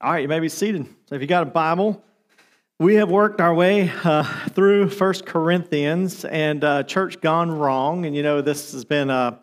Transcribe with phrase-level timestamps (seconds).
[0.00, 0.86] All right, you may be seated.
[1.06, 2.00] So if you got a Bible,
[2.78, 8.06] we have worked our way uh, through First Corinthians and uh, Church Gone Wrong.
[8.06, 9.40] And you know, this has been a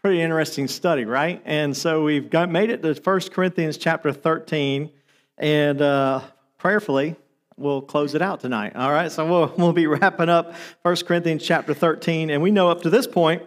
[0.00, 1.42] pretty interesting study, right?
[1.44, 4.90] And so we've got, made it to First Corinthians chapter 13.
[5.36, 6.22] And uh,
[6.56, 7.14] prayerfully,
[7.58, 8.76] we'll close it out tonight.
[8.76, 12.30] All right, so we'll, we'll be wrapping up First Corinthians chapter 13.
[12.30, 13.42] And we know up to this point,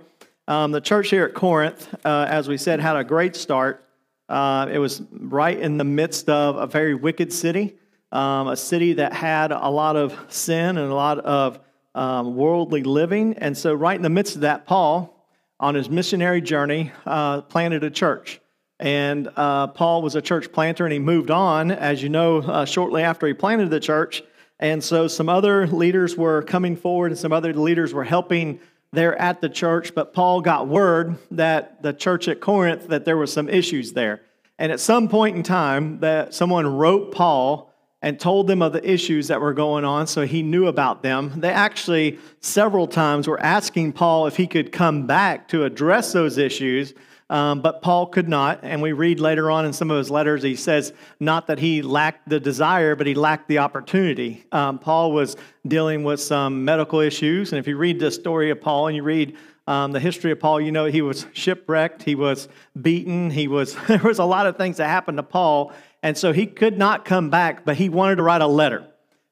[0.47, 3.83] um, the church here at Corinth, uh, as we said, had a great start.
[4.31, 7.75] Uh, it was right in the midst of a very wicked city,
[8.13, 11.59] um, a city that had a lot of sin and a lot of
[11.93, 13.33] um, worldly living.
[13.39, 15.27] And so, right in the midst of that, Paul,
[15.59, 18.39] on his missionary journey, uh, planted a church.
[18.79, 22.63] And uh, Paul was a church planter and he moved on, as you know, uh,
[22.63, 24.23] shortly after he planted the church.
[24.61, 28.61] And so, some other leaders were coming forward and some other leaders were helping
[28.93, 33.17] there at the church, but Paul got word that the church at Corinth that there
[33.17, 34.21] were some issues there.
[34.59, 38.89] And at some point in time that someone wrote Paul and told them of the
[38.89, 41.39] issues that were going on so he knew about them.
[41.39, 46.37] They actually several times were asking Paul if he could come back to address those
[46.37, 46.93] issues
[47.31, 48.59] um, but Paul could not.
[48.61, 51.81] And we read later on in some of his letters, he says not that he
[51.81, 54.45] lacked the desire, but he lacked the opportunity.
[54.51, 57.53] Um, Paul was dealing with some medical issues.
[57.53, 60.41] And if you read the story of Paul and you read um, the history of
[60.41, 62.49] Paul, you know he was shipwrecked, he was
[62.81, 65.71] beaten, he was there was a lot of things that happened to Paul,
[66.03, 68.85] and so he could not come back, but he wanted to write a letter.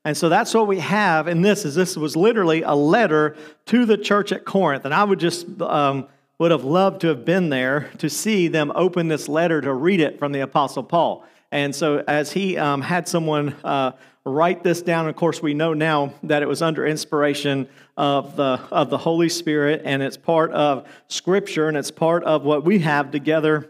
[0.05, 3.85] And so that's what we have in this is this was literally a letter to
[3.85, 4.85] the church at Corinth.
[4.85, 6.07] And I would just um,
[6.39, 9.99] would have loved to have been there to see them open this letter to read
[9.99, 11.25] it from the Apostle Paul.
[11.51, 13.91] And so, as he um, had someone uh,
[14.23, 17.67] write this down, of course, we know now that it was under inspiration
[17.97, 22.43] of the, of the Holy Spirit, and it's part of Scripture, and it's part of
[22.43, 23.69] what we have together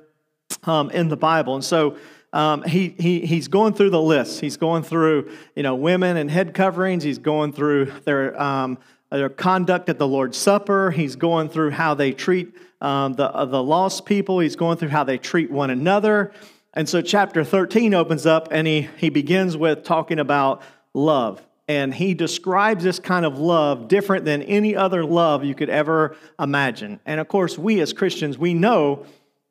[0.64, 1.56] um, in the Bible.
[1.56, 1.98] And so,
[2.34, 4.40] um, he, he, he's going through the list.
[4.40, 7.04] He's going through, you know, women and head coverings.
[7.04, 8.78] He's going through their um,
[9.18, 10.92] their conduct at the Lord's Supper.
[10.92, 14.40] He's going through how they treat um, the, uh, the lost people.
[14.40, 16.32] He's going through how they treat one another.
[16.74, 20.62] And so, chapter 13 opens up and he, he begins with talking about
[20.94, 21.42] love.
[21.68, 26.16] And he describes this kind of love different than any other love you could ever
[26.40, 27.00] imagine.
[27.06, 29.06] And of course, we as Christians, we know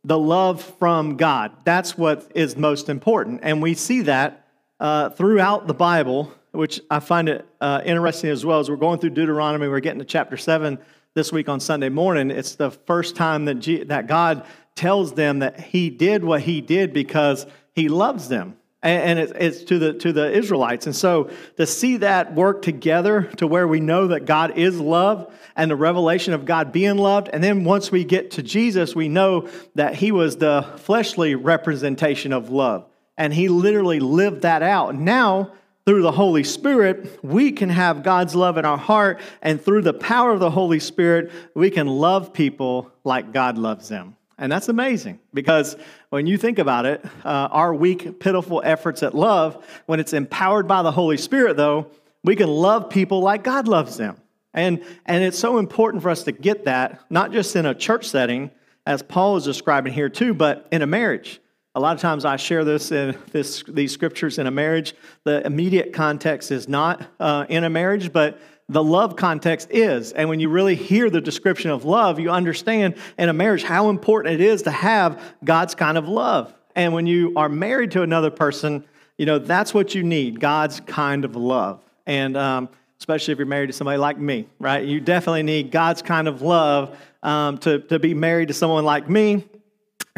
[0.04, 1.52] the love from God.
[1.64, 3.40] That's what is most important.
[3.42, 4.46] And we see that
[4.80, 8.58] uh, throughout the Bible which I find it uh, interesting as well.
[8.58, 10.76] As we're going through Deuteronomy, we're getting to chapter 7
[11.14, 12.32] this week on Sunday morning.
[12.32, 16.60] It's the first time that, G- that God tells them that He did what He
[16.60, 17.46] did because
[17.76, 18.56] He loves them.
[18.82, 20.86] And, and it's to the, to the Israelites.
[20.86, 25.32] And so to see that work together to where we know that God is love
[25.54, 27.30] and the revelation of God being loved.
[27.32, 32.32] And then once we get to Jesus, we know that He was the fleshly representation
[32.32, 32.84] of love.
[33.16, 34.96] And He literally lived that out.
[34.96, 35.52] Now,
[35.88, 39.94] through the Holy Spirit, we can have God's love in our heart, and through the
[39.94, 44.14] power of the Holy Spirit, we can love people like God loves them.
[44.36, 45.76] And that's amazing because
[46.10, 50.68] when you think about it, uh, our weak, pitiful efforts at love, when it's empowered
[50.68, 51.86] by the Holy Spirit, though,
[52.22, 54.18] we can love people like God loves them.
[54.52, 58.06] And, and it's so important for us to get that, not just in a church
[58.06, 58.50] setting,
[58.84, 61.40] as Paul is describing here too, but in a marriage.
[61.78, 64.96] A lot of times I share this in this, these scriptures in a marriage.
[65.22, 70.10] The immediate context is not uh, in a marriage, but the love context is.
[70.10, 73.90] And when you really hear the description of love, you understand in a marriage how
[73.90, 76.52] important it is to have God's kind of love.
[76.74, 78.84] And when you are married to another person,
[79.16, 81.80] you know, that's what you need God's kind of love.
[82.06, 84.84] And um, especially if you're married to somebody like me, right?
[84.84, 89.08] You definitely need God's kind of love um, to, to be married to someone like
[89.08, 89.44] me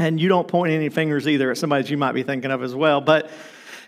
[0.00, 2.75] and you don't point any fingers either at somebody you might be thinking of as
[2.75, 3.00] well.
[3.00, 3.31] But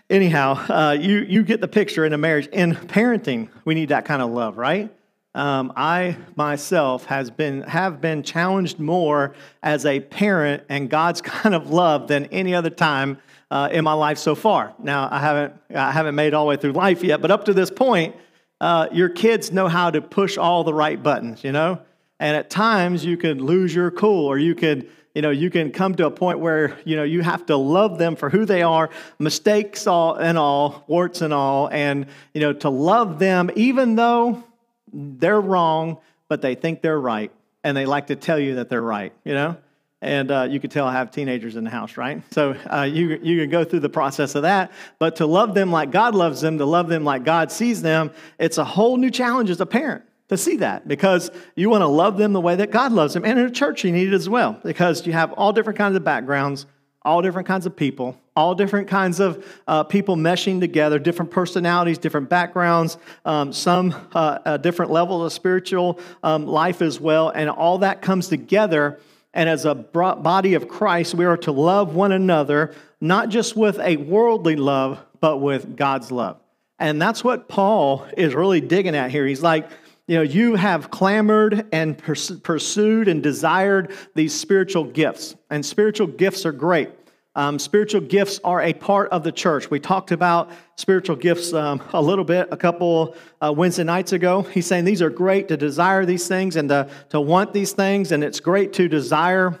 [0.09, 2.47] anyhow, uh, you, you get the picture in a marriage.
[2.47, 4.93] In parenting, we need that kind of love, right?
[5.35, 11.55] Um, I myself has been have been challenged more as a parent and God's kind
[11.55, 13.17] of love than any other time
[13.49, 14.75] uh, in my life so far.
[14.77, 17.53] Now I haven't I haven't made all the way through life yet, but up to
[17.53, 18.15] this point,
[18.61, 21.79] uh, your kids know how to push all the right buttons, you know.
[22.19, 25.71] And at times you could lose your cool, or you could you know, you can
[25.71, 28.63] come to a point where, you know, you have to love them for who they
[28.63, 28.89] are,
[29.19, 34.43] mistakes all and all, warts and all, and, you know, to love them even though
[34.91, 37.31] they're wrong, but they think they're right.
[37.63, 39.57] And they like to tell you that they're right, you know?
[40.01, 42.21] And uh, you could tell I have teenagers in the house, right?
[42.33, 44.71] So uh, you, you can go through the process of that.
[44.99, 48.11] But to love them like God loves them, to love them like God sees them,
[48.37, 51.87] it's a whole new challenge as a parent to see that because you want to
[51.87, 53.25] love them the way that God loves them.
[53.25, 55.95] And in a church, you need it as well because you have all different kinds
[55.95, 56.65] of backgrounds,
[57.03, 61.97] all different kinds of people, all different kinds of uh, people meshing together, different personalities,
[61.97, 67.29] different backgrounds, um, some uh, different levels of spiritual um, life as well.
[67.29, 68.99] And all that comes together.
[69.33, 73.79] And as a body of Christ, we are to love one another, not just with
[73.79, 76.39] a worldly love, but with God's love.
[76.79, 79.25] And that's what Paul is really digging at here.
[79.25, 79.69] He's like,
[80.07, 86.45] you know, you have clamored and pursued and desired these spiritual gifts, and spiritual gifts
[86.45, 86.89] are great.
[87.35, 89.71] Um, spiritual gifts are a part of the church.
[89.71, 94.43] We talked about spiritual gifts um, a little bit a couple uh, Wednesday nights ago.
[94.43, 98.11] He's saying these are great to desire these things and to, to want these things,
[98.11, 99.59] and it's great to desire,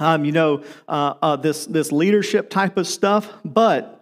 [0.00, 3.32] um, you know, uh, uh, this, this leadership type of stuff.
[3.44, 3.94] But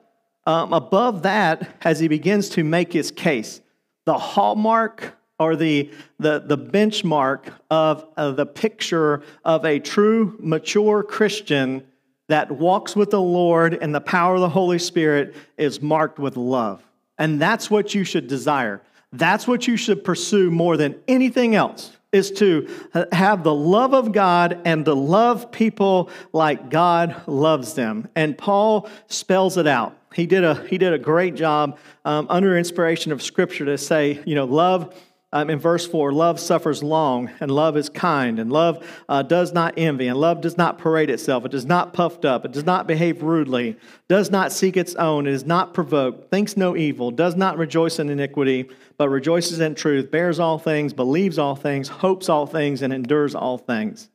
[0.46, 3.60] um, above that, as he begins to make his case,
[4.06, 11.02] the hallmark or the, the, the benchmark of uh, the picture of a true, mature
[11.02, 11.86] Christian
[12.28, 16.36] that walks with the Lord and the power of the Holy Spirit is marked with
[16.36, 16.82] love.
[17.18, 18.82] And that's what you should desire.
[19.12, 22.68] That's what you should pursue more than anything else is to
[23.12, 28.08] have the love of God and to love people like God loves them.
[28.16, 29.96] And Paul spells it out.
[30.14, 34.22] He did a, he did a great job um, under inspiration of Scripture to say,
[34.24, 34.94] you know, love
[35.36, 39.52] um, in verse 4 love suffers long, and love is kind, and love uh, does
[39.52, 42.64] not envy, and love does not parade itself, it does not puffed up, it does
[42.64, 43.76] not behave rudely,
[44.08, 47.98] does not seek its own, it is not provoked, thinks no evil, does not rejoice
[47.98, 48.66] in iniquity,
[48.96, 53.34] but rejoices in truth, bears all things, believes all things, hopes all things, and endures
[53.34, 54.08] all things.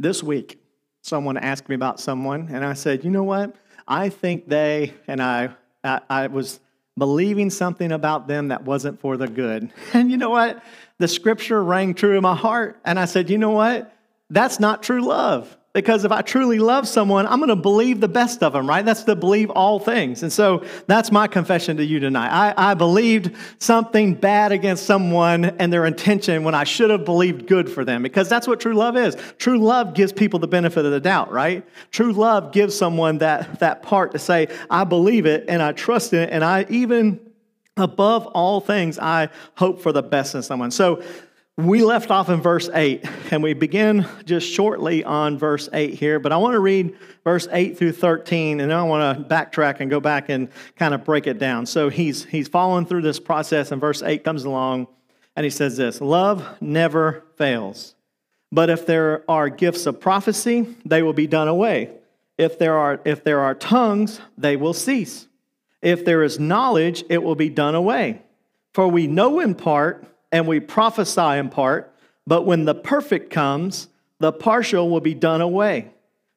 [0.00, 0.60] This week,
[1.02, 3.54] someone asked me about someone, and I said, you know what?
[3.86, 5.50] I think they, and I,
[5.84, 6.58] I, I was
[7.00, 9.72] believing something about them that wasn't for the good.
[9.92, 10.62] And you know what?
[10.98, 12.78] The scripture rang true in my heart.
[12.84, 13.92] And I said, you know what?
[14.28, 15.56] That's not true love.
[15.72, 18.84] Because if I truly love someone, I'm going to believe the best of them, right?
[18.84, 20.24] That's to believe all things.
[20.24, 22.28] And so that's my confession to you tonight.
[22.28, 27.46] I, I believed something bad against someone and their intention when I should have believed
[27.46, 29.16] good for them, because that's what true love is.
[29.38, 31.64] True love gives people the benefit of the doubt, right?
[31.92, 36.12] True love gives someone that, that part to say, I believe it and I trust
[36.14, 37.20] it, and I even
[37.76, 40.72] above all things, I hope for the best in someone.
[40.72, 41.02] So
[41.56, 46.18] we left off in verse 8, and we begin just shortly on verse 8 here,
[46.18, 49.80] but I want to read verse 8 through 13, and then I want to backtrack
[49.80, 51.66] and go back and kind of break it down.
[51.66, 54.86] So he's, he's following through this process, and verse 8 comes along,
[55.36, 57.94] and he says this Love never fails.
[58.52, 61.90] But if there are gifts of prophecy, they will be done away.
[62.36, 65.28] If there are, if there are tongues, they will cease.
[65.82, 68.22] If there is knowledge, it will be done away.
[68.74, 71.94] For we know in part and we prophesy in part,
[72.26, 73.88] but when the perfect comes,
[74.18, 75.90] the partial will be done away.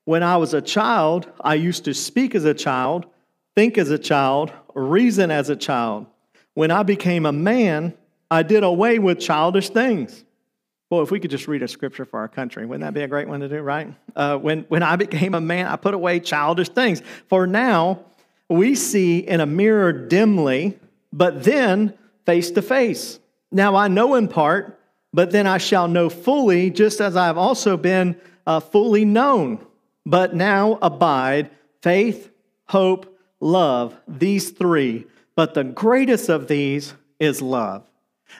[0.05, 3.05] When I was a child, I used to speak as a child,
[3.55, 6.07] think as a child, reason as a child.
[6.55, 7.93] When I became a man,
[8.29, 10.23] I did away with childish things.
[10.89, 13.07] Boy, if we could just read a scripture for our country, wouldn't that be a
[13.07, 13.93] great one to do, right?
[14.15, 17.01] Uh, when, when I became a man, I put away childish things.
[17.27, 17.99] For now,
[18.49, 20.77] we see in a mirror dimly,
[21.11, 23.19] but then face to face.
[23.53, 24.79] Now I know in part,
[25.13, 29.65] but then I shall know fully, just as I have also been uh, fully known.
[30.05, 31.51] But now abide
[31.81, 32.31] faith,
[32.65, 35.05] hope, love, these three.
[35.35, 37.85] But the greatest of these is love.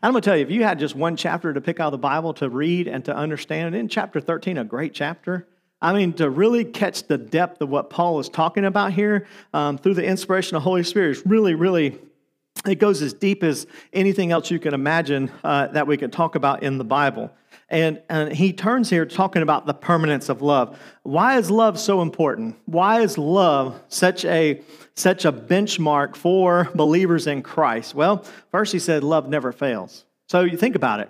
[0.01, 1.91] I'm going to tell you, if you had just one chapter to pick out of
[1.91, 5.47] the Bible to read and to understand, in chapter 13, a great chapter,
[5.79, 9.77] I mean, to really catch the depth of what Paul is talking about here um,
[9.77, 11.99] through the inspiration of the Holy Spirit is really, really
[12.65, 16.35] it goes as deep as anything else you can imagine uh, that we could talk
[16.35, 17.31] about in the Bible.
[17.69, 20.79] And, and he turns here talking about the permanence of love.
[21.01, 22.55] Why is love so important?
[22.65, 24.61] Why is love such a,
[24.95, 27.95] such a benchmark for believers in Christ?
[27.95, 30.05] Well, first he said, love never fails.
[30.27, 31.09] So you think about it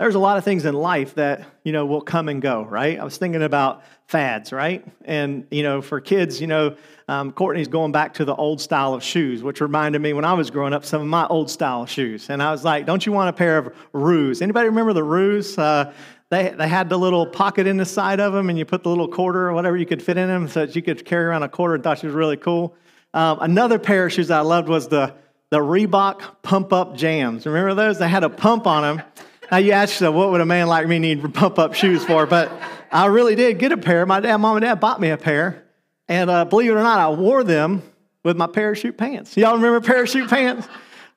[0.00, 2.98] there's a lot of things in life that you know will come and go right?
[2.98, 4.84] I was thinking about fads right?
[5.04, 6.76] And you know for kids you know
[7.08, 10.32] um, courtney's going back to the old style of shoes which reminded me when i
[10.32, 12.30] was growing up some of my old style shoes.
[12.30, 14.42] And i was like don't you want a pair of roos?
[14.42, 15.56] Anybody remember the roos?
[15.56, 15.92] Uh,
[16.30, 18.88] they, they had the little pocket in the side of them and you put the
[18.88, 21.44] little quarter or whatever you could fit in them so that you could carry around
[21.44, 22.74] a quarter and thought she was really cool.
[23.12, 25.14] Um, another pair of shoes i loved was the
[25.50, 27.46] the reebok pump up jams.
[27.46, 27.98] Remember those?
[28.00, 29.06] They had a pump on them
[29.50, 32.26] now you ask yourself, what would a man like me need pump up shoes for?
[32.26, 32.50] But
[32.90, 34.06] I really did get a pair.
[34.06, 35.64] My dad, mom, and dad bought me a pair,
[36.08, 37.82] and uh, believe it or not, I wore them
[38.22, 39.36] with my parachute pants.
[39.36, 40.66] Y'all remember parachute pants?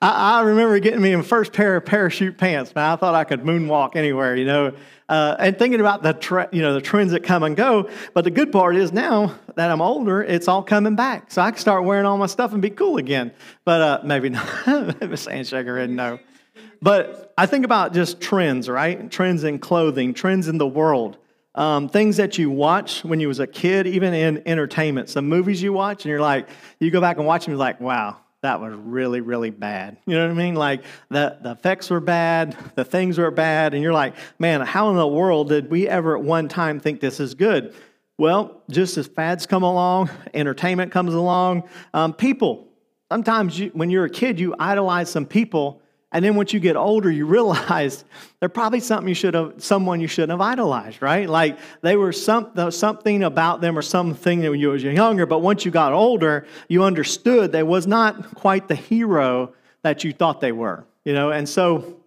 [0.02, 2.76] I, I, remember getting me my first pair of parachute pants.
[2.76, 4.74] Man, I thought I could moonwalk anywhere, you know.
[5.10, 7.90] Uh, and thinking about the tre- you know the trends that come and go.
[8.14, 11.50] But the good part is now that I'm older, it's all coming back, so I
[11.50, 13.32] can start wearing all my stuff and be cool again.
[13.66, 14.46] But uh, maybe not.
[15.10, 16.20] Miss Handshaker didn't know.
[16.82, 19.10] But I think about just trends, right?
[19.12, 21.18] Trends in clothing, trends in the world.
[21.56, 25.62] Um, things that you watch when you was a kid, even in entertainment, some movies
[25.62, 26.48] you watch, and you're like,
[26.80, 29.98] you go back and watch them, you're like, wow, that was really, really bad.
[30.06, 30.54] You know what I mean?
[30.54, 34.92] Like the, the effects were bad, the things were bad, and you're like, man, how
[34.92, 37.74] in the world did we ever at one time think this is good?
[38.20, 42.68] Well, just as fads come along, entertainment comes along, um, people.
[43.12, 46.78] Sometimes you, when you're a kid, you idolize some people and then once you get
[46.78, 48.06] older, you realize
[48.40, 51.30] they're probably something you should have, someone you shouldn't have idolized, right?
[51.30, 55.66] Like they were some, something about them or something when you were younger, but once
[55.66, 60.54] you got older, you understood they was not quite the hero that you thought they
[60.54, 61.32] were, you know?
[61.32, 61.98] And so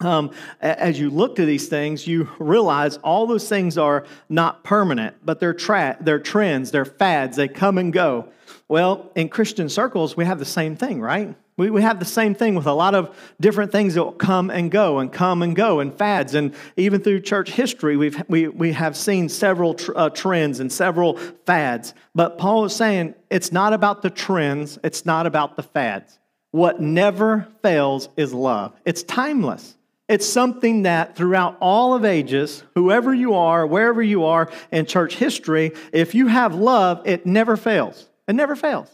[0.00, 5.16] um, as you look to these things, you realize all those things are not permanent,
[5.24, 8.28] but they're, tra- they're trends, they're fads, they come and go.
[8.68, 11.34] Well, in Christian circles, we have the same thing, right?
[11.58, 14.48] We, we have the same thing with a lot of different things that will come
[14.48, 16.34] and go and come and go and fads.
[16.34, 20.72] And even through church history, we've, we, we have seen several tr- uh, trends and
[20.72, 21.94] several fads.
[22.14, 26.18] But Paul is saying it's not about the trends, it's not about the fads.
[26.52, 29.74] What never fails is love, it's timeless.
[30.08, 35.16] It's something that throughout all of ages, whoever you are, wherever you are in church
[35.16, 38.08] history, if you have love, it never fails.
[38.26, 38.88] It never fails.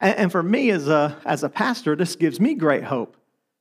[0.00, 3.16] And for me as a, as a pastor, this gives me great hope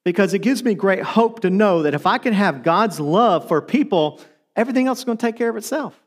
[0.06, 3.48] because it gives me great hope to know that if I can have God's love
[3.48, 4.22] for people,
[4.56, 6.00] everything else is going to take care of itself.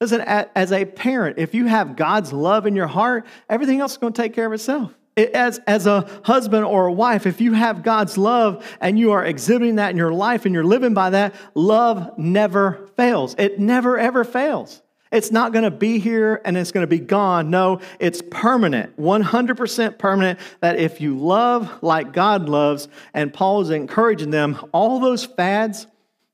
[0.00, 3.98] Listen, as a parent, if you have God's love in your heart, everything else is
[3.98, 4.92] going to take care of itself.
[5.16, 9.24] As, as a husband or a wife, if you have God's love and you are
[9.24, 13.36] exhibiting that in your life and you're living by that, love never fails.
[13.38, 14.82] It never, ever fails.
[15.12, 17.50] It's not going to be here and it's going to be gone.
[17.50, 20.40] No, it's permanent, 100% permanent.
[20.60, 25.86] That if you love like God loves, and Paul is encouraging them, all those fads,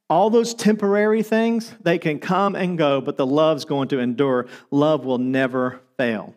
[0.08, 4.46] all those temporary things, they can come and go, but the love's going to endure.
[4.70, 6.34] Love will never fail.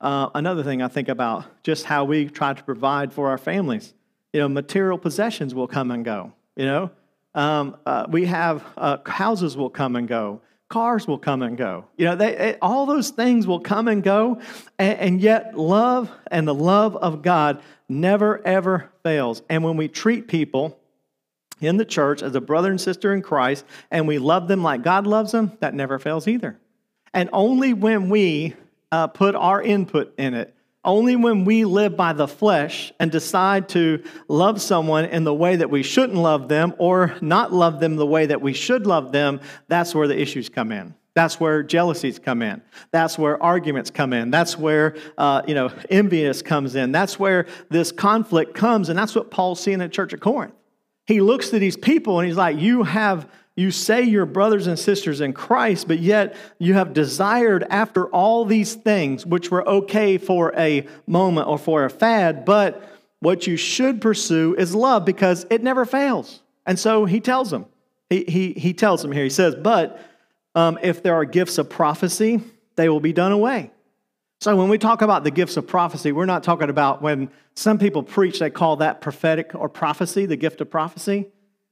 [0.00, 3.94] Uh, another thing I think about just how we try to provide for our families.
[4.32, 6.32] You know, material possessions will come and go.
[6.54, 6.90] You know,
[7.34, 10.42] um, uh, we have uh, houses will come and go.
[10.68, 11.86] Cars will come and go.
[11.96, 14.40] You know, they, it, all those things will come and go,
[14.78, 19.42] and, and yet love and the love of God never, ever fails.
[19.48, 20.78] And when we treat people
[21.60, 24.82] in the church as a brother and sister in Christ, and we love them like
[24.82, 26.58] God loves them, that never fails either.
[27.14, 28.54] And only when we
[28.92, 30.54] uh, put our input in it
[30.84, 35.56] only when we live by the flesh and decide to love someone in the way
[35.56, 39.12] that we shouldn't love them or not love them the way that we should love
[39.12, 40.94] them, that's where the issues come in.
[41.14, 42.62] That's where jealousies come in.
[42.92, 44.30] That's where arguments come in.
[44.30, 46.92] That's where uh, you know envious comes in.
[46.92, 50.54] That's where this conflict comes, and that's what Paul's seeing in the church at Corinth.
[51.06, 54.78] He looks to these people and he's like, "You have you say you're brothers and
[54.78, 60.16] sisters in Christ, but yet you have desired after all these things, which were okay
[60.16, 62.88] for a moment or for a fad, but
[63.18, 66.40] what you should pursue is love because it never fails.
[66.66, 67.66] And so he tells them,
[68.08, 70.00] he, he, he tells them here, he says, but
[70.54, 72.40] um, if there are gifts of prophecy,
[72.76, 73.72] they will be done away.
[74.40, 77.80] So when we talk about the gifts of prophecy, we're not talking about when some
[77.80, 81.26] people preach, they call that prophetic or prophecy, the gift of prophecy.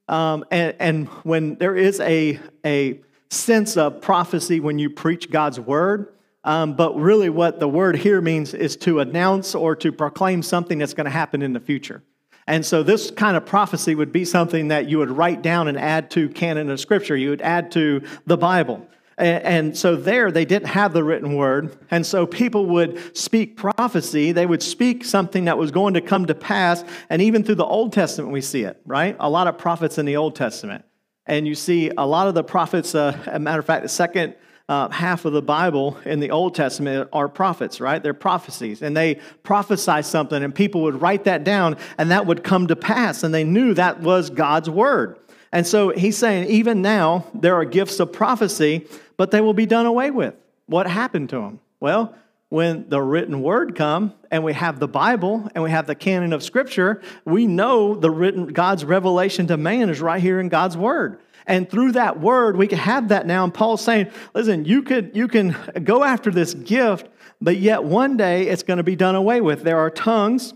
[0.08, 5.58] Um, and, and when there is a, a sense of prophecy when you preach God's
[5.58, 6.12] word,
[6.44, 10.78] um, but really what the word here means is to announce or to proclaim something
[10.78, 12.02] that's going to happen in the future.
[12.46, 15.76] And so this kind of prophecy would be something that you would write down and
[15.76, 17.16] add to canon of scripture.
[17.16, 18.86] You would add to the Bible.
[19.18, 21.76] And so there, they didn't have the written word.
[21.90, 24.32] And so people would speak prophecy.
[24.32, 26.84] They would speak something that was going to come to pass.
[27.08, 29.16] And even through the Old Testament, we see it, right?
[29.18, 30.84] A lot of prophets in the Old Testament.
[31.24, 34.34] And you see a lot of the prophets, uh, a matter of fact, the second
[34.68, 38.02] uh, half of the Bible in the Old Testament are prophets, right?
[38.02, 38.82] They're prophecies.
[38.82, 42.76] And they prophesy something, and people would write that down, and that would come to
[42.76, 43.22] pass.
[43.22, 45.18] And they knew that was God's word.
[45.52, 49.66] And so he's saying, even now, there are gifts of prophecy but they will be
[49.66, 50.34] done away with.
[50.66, 51.60] What happened to them?
[51.80, 52.14] Well,
[52.48, 56.32] when the written word come and we have the Bible and we have the canon
[56.32, 60.76] of scripture, we know the written God's revelation to man is right here in God's
[60.76, 61.20] word.
[61.46, 63.44] And through that word, we can have that now.
[63.44, 67.08] And Paul's saying, listen, you could you can go after this gift,
[67.40, 69.62] but yet one day it's going to be done away with.
[69.62, 70.54] There are tongues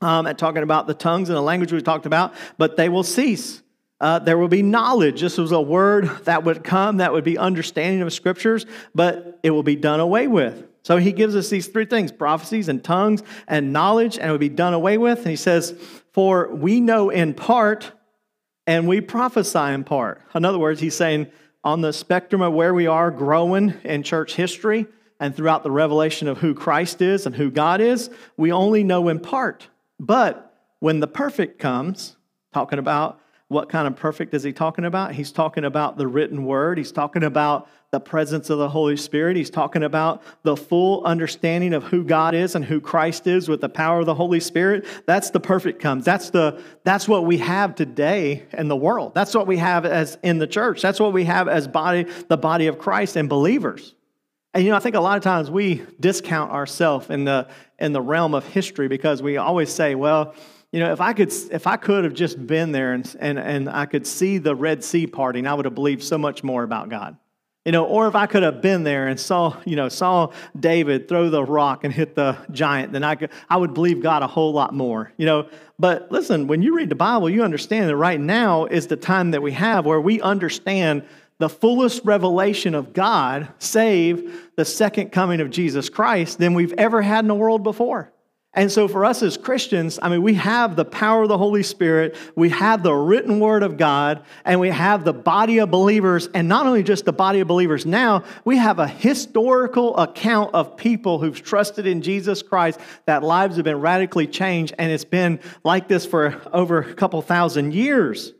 [0.00, 3.02] um, and talking about the tongues and the language we talked about, but they will
[3.02, 3.62] cease.
[4.04, 5.22] Uh, there will be knowledge.
[5.22, 9.50] This was a word that would come, that would be understanding of scriptures, but it
[9.50, 10.62] will be done away with.
[10.82, 14.36] So he gives us these three things prophecies and tongues and knowledge, and it will
[14.36, 15.20] be done away with.
[15.20, 15.74] And he says,
[16.12, 17.92] For we know in part
[18.66, 20.20] and we prophesy in part.
[20.34, 21.28] In other words, he's saying
[21.64, 24.84] on the spectrum of where we are growing in church history
[25.18, 29.08] and throughout the revelation of who Christ is and who God is, we only know
[29.08, 29.68] in part.
[29.98, 32.16] But when the perfect comes,
[32.52, 33.18] talking about
[33.54, 35.14] what kind of perfect is he talking about?
[35.14, 36.76] He's talking about the written word.
[36.76, 39.36] He's talking about the presence of the Holy Spirit.
[39.36, 43.60] He's talking about the full understanding of who God is and who Christ is with
[43.60, 44.84] the power of the Holy Spirit.
[45.06, 46.04] That's the perfect comes.
[46.04, 49.14] That's the that's what we have today in the world.
[49.14, 50.82] That's what we have as in the church.
[50.82, 53.94] That's what we have as body the body of Christ and believers.
[54.52, 57.46] And you know, I think a lot of times we discount ourselves in the
[57.78, 60.34] in the realm of history because we always say, well,
[60.74, 63.70] you know, if I could, if I could have just been there and, and, and
[63.70, 66.88] I could see the Red Sea parting, I would have believed so much more about
[66.88, 67.16] God.
[67.64, 71.08] You know, or if I could have been there and saw, you know, saw David
[71.08, 74.26] throw the rock and hit the giant, then I could, I would believe God a
[74.26, 75.12] whole lot more.
[75.16, 78.88] You know, but listen, when you read the Bible, you understand that right now is
[78.88, 81.04] the time that we have where we understand
[81.38, 87.00] the fullest revelation of God, save the second coming of Jesus Christ, than we've ever
[87.00, 88.10] had in the world before.
[88.56, 91.64] And so, for us as Christians, I mean, we have the power of the Holy
[91.64, 96.28] Spirit, we have the written word of God, and we have the body of believers.
[96.34, 100.76] And not only just the body of believers now, we have a historical account of
[100.76, 105.40] people who've trusted in Jesus Christ, that lives have been radically changed, and it's been
[105.64, 108.34] like this for over a couple thousand years.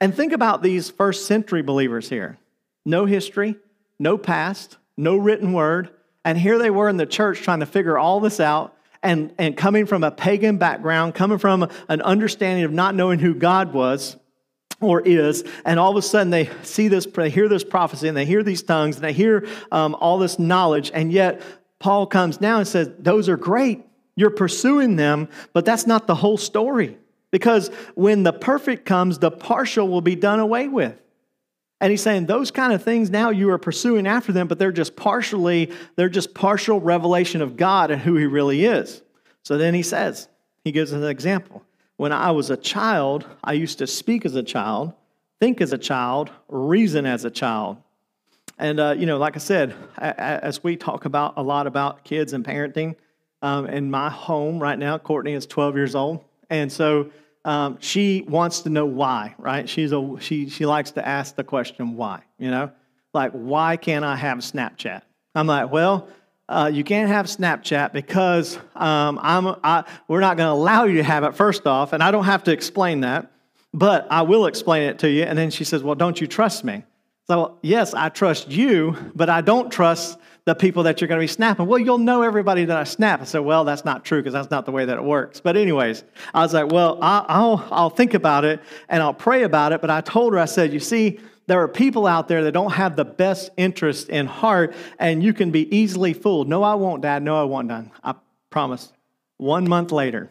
[0.00, 2.38] And think about these first century believers here
[2.84, 3.56] no history,
[3.98, 5.90] no past, no written word.
[6.24, 9.56] And here they were in the church trying to figure all this out and, and
[9.56, 14.16] coming from a pagan background, coming from an understanding of not knowing who God was
[14.80, 18.16] or is, and all of a sudden they see this, they hear this prophecy, and
[18.16, 21.40] they hear these tongues, and they hear um, all this knowledge, and yet
[21.78, 23.84] Paul comes now and says, Those are great.
[24.16, 26.96] You're pursuing them, but that's not the whole story.
[27.30, 30.98] Because when the perfect comes, the partial will be done away with.
[31.80, 34.72] And he's saying those kind of things now you are pursuing after them, but they're
[34.72, 39.02] just partially, they're just partial revelation of God and who he really is.
[39.42, 40.28] So then he says,
[40.64, 41.62] he gives an example.
[41.96, 44.92] When I was a child, I used to speak as a child,
[45.38, 47.76] think as a child, reason as a child.
[48.58, 52.32] And, uh, you know, like I said, as we talk about a lot about kids
[52.32, 52.96] and parenting,
[53.42, 56.24] um, in my home right now, Courtney is 12 years old.
[56.48, 57.10] And so
[57.46, 59.68] um, she wants to know why, right?
[59.68, 62.72] She's a, she, she likes to ask the question why, you know?
[63.14, 65.02] Like, why can't I have Snapchat?
[65.32, 66.08] I'm like, well,
[66.48, 70.96] uh, you can't have Snapchat because um, I'm, I, we're not going to allow you
[70.96, 73.30] to have it, first off, and I don't have to explain that,
[73.72, 75.22] but I will explain it to you.
[75.22, 76.82] And then she says, well, don't you trust me?
[77.28, 81.22] So, yes, I trust you, but I don't trust the people that you're going to
[81.22, 81.66] be snapping.
[81.66, 83.20] Well, you'll know everybody that I snap.
[83.20, 85.40] I said, well, that's not true because that's not the way that it works.
[85.40, 89.72] But anyways, I was like, well, I'll, I'll think about it and I'll pray about
[89.72, 89.80] it.
[89.80, 92.72] But I told her, I said, you see, there are people out there that don't
[92.72, 96.48] have the best interest in heart, and you can be easily fooled.
[96.48, 97.22] No, I won't, Dad.
[97.22, 97.90] No, I won't, Dad.
[98.02, 98.14] I
[98.50, 98.92] promise.
[99.36, 100.30] One month later,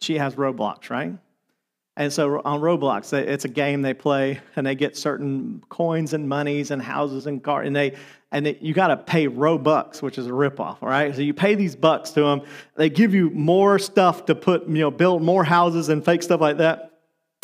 [0.00, 1.12] she has Roblox, right?
[1.96, 6.28] And so on Roblox, it's a game they play, and they get certain coins and
[6.28, 7.94] monies and houses and cars, and they
[8.34, 10.78] and you got to pay Robux, which is a ripoff.
[10.82, 12.42] All right, so you pay these bucks to them.
[12.74, 16.40] They give you more stuff to put, you know, build more houses and fake stuff
[16.40, 16.90] like that.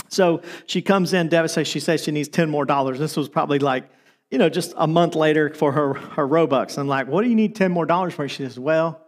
[0.09, 1.71] So she comes in devastated.
[1.71, 2.99] She says she needs ten more dollars.
[2.99, 3.89] This was probably like,
[4.33, 6.77] you know, just a month later for her her Robux.
[6.77, 8.29] I'm like, what do you need ten more dollars for?
[8.29, 9.01] She says, well,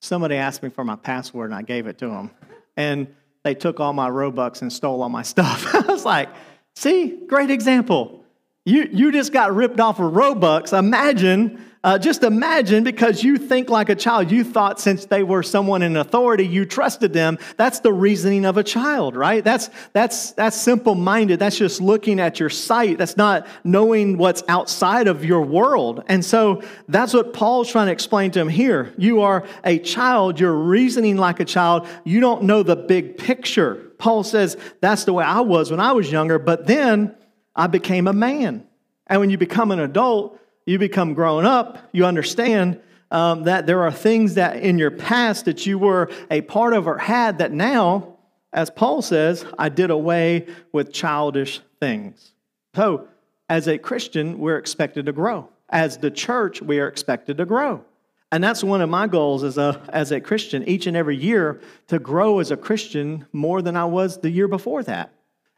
[0.00, 2.32] somebody asked me for my password and I gave it to them,
[2.76, 3.06] and
[3.44, 5.72] they took all my Robux and stole all my stuff.
[5.74, 6.30] I was like,
[6.74, 8.21] see, great example.
[8.64, 10.76] You, you just got ripped off of Robux.
[10.76, 14.30] Imagine uh, just imagine because you think like a child.
[14.30, 17.38] You thought since they were someone in authority, you trusted them.
[17.56, 19.42] That's the reasoning of a child, right?
[19.42, 21.40] That's, that's, that's simple minded.
[21.40, 22.98] That's just looking at your sight.
[22.98, 26.04] That's not knowing what's outside of your world.
[26.06, 28.94] And so that's what Paul's trying to explain to him here.
[28.96, 30.38] You are a child.
[30.38, 31.88] You're reasoning like a child.
[32.04, 33.90] You don't know the big picture.
[33.98, 37.16] Paul says that's the way I was when I was younger, but then
[37.54, 38.66] I became a man.
[39.06, 43.82] And when you become an adult, you become grown up, you understand um, that there
[43.82, 47.52] are things that in your past that you were a part of or had that
[47.52, 48.16] now,
[48.52, 52.32] as Paul says, I did away with childish things.
[52.74, 53.08] So,
[53.48, 55.48] as a Christian, we're expected to grow.
[55.68, 57.84] As the church, we are expected to grow.
[58.30, 61.60] And that's one of my goals as a, as a Christian each and every year
[61.88, 65.12] to grow as a Christian more than I was the year before that.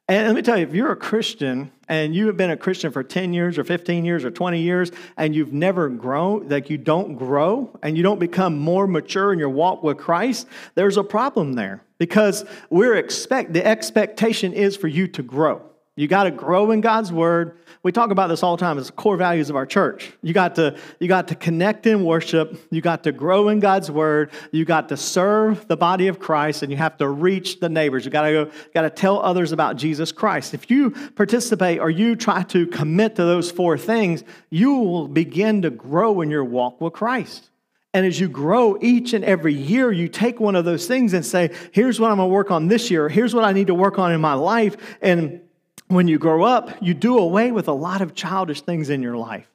[0.07, 2.93] And let me tell you, if you're a Christian and you have been a Christian
[2.93, 6.77] for 10 years or 15 years or 20 years and you've never grown, like you
[6.77, 11.05] don't grow and you don't become more mature in your walk with Christ, there's a
[11.05, 15.63] problem there because we're expect the expectation is for you to grow.
[15.97, 17.57] You got to grow in God's word.
[17.85, 18.79] We talk about this all the time.
[18.79, 20.13] It's core values of our church.
[20.23, 22.61] You got to you got to connect in worship.
[22.71, 24.33] You got to grow in God's word.
[24.51, 28.05] You got to serve the body of Christ, and you have to reach the neighbors.
[28.05, 28.51] You got to go.
[28.73, 30.53] Got to tell others about Jesus Christ.
[30.53, 35.63] If you participate or you try to commit to those four things, you will begin
[35.63, 37.51] to grow in your walk with Christ.
[37.93, 41.25] And as you grow each and every year, you take one of those things and
[41.25, 43.09] say, here's what I'm going to work on this year.
[43.09, 44.77] Here's what I need to work on in my life.
[45.01, 45.41] And
[45.89, 49.17] when you grow up, you do away with a lot of childish things in your
[49.17, 49.49] life.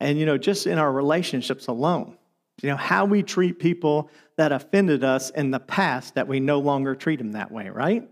[0.00, 2.16] And, you know, just in our relationships alone,
[2.62, 6.58] you know, how we treat people that offended us in the past that we no
[6.60, 8.08] longer treat them that way, right?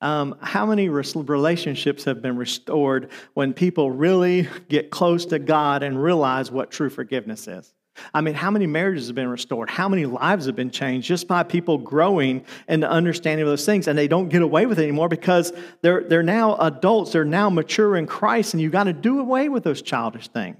[0.00, 6.00] Um, how many relationships have been restored when people really get close to God and
[6.00, 7.74] realize what true forgiveness is?
[8.14, 9.70] I mean, how many marriages have been restored?
[9.70, 13.66] How many lives have been changed just by people growing and the understanding of those
[13.66, 13.88] things?
[13.88, 17.50] And they don't get away with it anymore because they're, they're now adults, they're now
[17.50, 20.56] mature in Christ, and you got to do away with those childish things.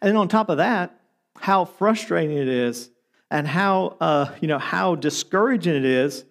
[0.00, 0.98] And then on top of that,
[1.38, 2.90] how frustrating it is
[3.30, 6.24] and how, uh, you know, how discouraging it is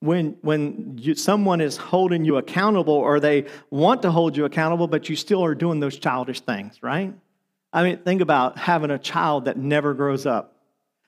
[0.00, 4.86] when, when you, someone is holding you accountable or they want to hold you accountable,
[4.86, 7.14] but you still are doing those childish things, right?
[7.74, 10.52] I mean, think about having a child that never grows up.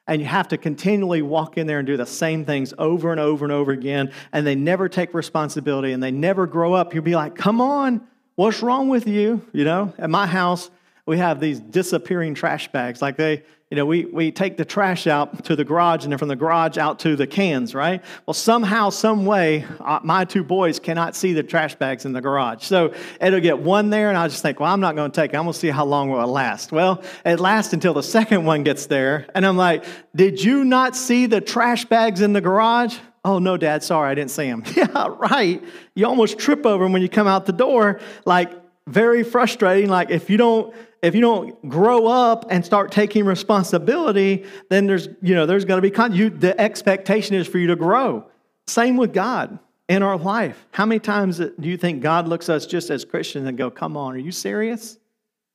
[0.09, 3.20] And you have to continually walk in there and do the same things over and
[3.20, 4.12] over and over again.
[4.33, 6.92] And they never take responsibility and they never grow up.
[6.92, 9.42] You'll be like, come on, what's wrong with you?
[9.52, 10.70] You know, at my house,
[11.07, 13.00] we have these disappearing trash bags.
[13.00, 16.18] Like they, you know, we, we take the trash out to the garage and then
[16.18, 18.00] from the garage out to the cans, right?
[18.24, 22.20] Well, somehow, some way, uh, my two boys cannot see the trash bags in the
[22.20, 22.62] garage.
[22.62, 25.33] So it'll get one there, and I just think, well, I'm not going to take
[25.33, 25.37] it.
[25.37, 26.70] I'm going to see how long will it last.
[26.70, 30.94] Well, it lasts until the second one gets there, and I'm like, did you not
[30.94, 32.96] see the trash bags in the garage?
[33.24, 34.62] Oh, no, Dad, sorry, I didn't see them.
[34.76, 35.61] yeah, right.
[35.96, 37.98] You almost trip over them when you come out the door.
[38.24, 38.52] Like,
[38.87, 39.90] very frustrating.
[39.90, 40.72] Like, if you don't
[41.07, 45.79] if you don't grow up and start taking responsibility, then there's, you know, there's going
[45.79, 48.25] to be, con- you, the expectation is for you to grow.
[48.66, 50.66] Same with God in our life.
[50.73, 53.71] How many times do you think God looks at us just as Christians and go,
[53.71, 54.99] come on, are you serious?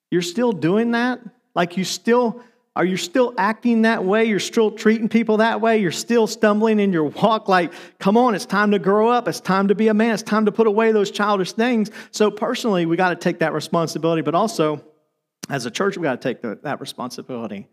[0.09, 1.19] You're still doing that?
[1.53, 2.41] Like you still,
[2.77, 4.23] are you still acting that way?
[4.23, 5.79] You're still treating people that way?
[5.79, 9.27] You're still stumbling in your walk like, come on, it's time to grow up.
[9.27, 10.13] It's time to be a man.
[10.13, 11.91] It's time to put away those childish things.
[12.11, 14.81] So personally, we got to take that responsibility, but also
[15.49, 17.67] as a church, we got to take the, that responsibility.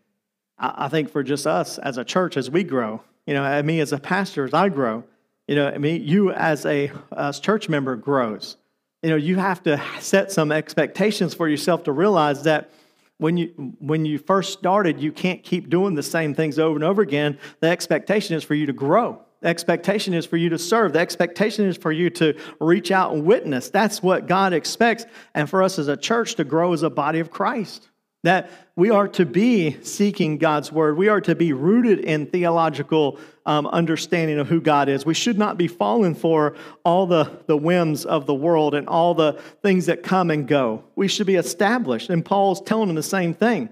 [0.59, 3.81] I, I, think for just us as a church, as we grow, you know, me
[3.81, 5.04] as a pastor, as I grow,
[5.46, 8.57] you know, I mean, you as a as church member grows.
[9.02, 12.70] You know, you have to set some expectations for yourself to realize that
[13.18, 16.85] when you when you first started, you can't keep doing the same things over and
[16.85, 17.38] over again.
[17.61, 19.22] The expectation is for you to grow.
[19.40, 20.92] The expectation is for you to serve.
[20.92, 23.70] The expectation is for you to reach out and witness.
[23.70, 25.07] That's what God expects.
[25.35, 27.88] And for us as a church to grow as a body of Christ.
[28.24, 30.96] That we are to be seeking God's word.
[30.96, 35.07] We are to be rooted in theological um, understanding of who God is.
[35.07, 39.14] We should not be falling for all the, the whims of the world and all
[39.14, 40.83] the things that come and go.
[40.96, 42.11] We should be established.
[42.11, 43.68] And Paul's telling them the same thing.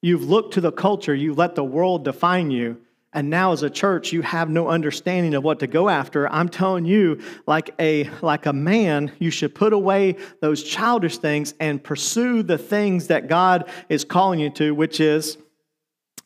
[0.00, 2.80] You've looked to the culture, you let the world define you
[3.14, 6.30] and now as a church you have no understanding of what to go after.
[6.30, 11.54] I'm telling you like a like a man you should put away those childish things
[11.60, 15.38] and pursue the things that god is calling you to which is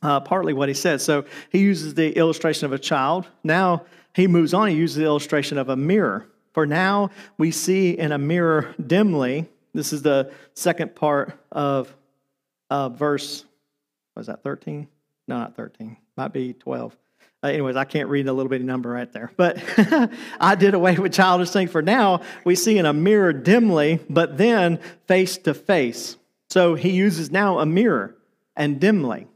[0.03, 3.27] uh, partly what he says so he uses the illustration of a child.
[3.45, 4.69] Now he moves on.
[4.69, 6.27] He uses the illustration of a mirror.
[6.55, 11.95] For now we see in a mirror dimly this is the second part of
[12.71, 13.45] uh, verse
[14.17, 14.89] was that 13
[15.29, 16.95] no not 13 might be 12.
[17.43, 19.31] Uh, anyways, I can't read a little bitty number right there.
[19.37, 19.63] But
[20.41, 21.71] I did away with childish things.
[21.71, 26.17] For now, we see in a mirror dimly, but then face to face.
[26.51, 28.17] So he uses now a mirror
[28.57, 29.29] and dimly.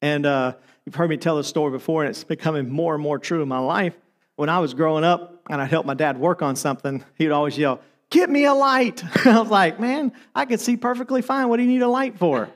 [0.00, 0.54] And uh,
[0.86, 3.48] you've heard me tell this story before, and it's becoming more and more true in
[3.48, 3.94] my life.
[4.36, 7.58] When I was growing up and I'd help my dad work on something, he'd always
[7.58, 9.02] yell, Get me a light.
[9.26, 11.48] I was like, Man, I can see perfectly fine.
[11.48, 12.48] What do you need a light for?